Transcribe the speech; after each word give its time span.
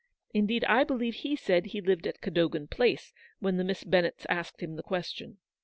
Indeed, 0.33 0.63
I 0.63 0.83
believe 0.83 1.13
he 1.13 1.35
said 1.35 1.67
he 1.67 1.79
lived 1.79 2.07
in 2.07 2.13
Cadogan 2.21 2.65
Place, 2.67 3.13
when 3.37 3.57
the 3.57 3.63
Miss 3.63 3.83
Bennetts 3.83 4.25
asked 4.29 4.59
him 4.63 4.75
the 4.75 4.81
question. 4.81 5.37